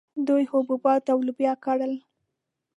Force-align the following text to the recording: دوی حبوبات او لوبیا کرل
دوی 0.27 0.43
حبوبات 0.51 1.03
او 1.13 1.19
لوبیا 1.27 1.53
کرل 1.63 1.93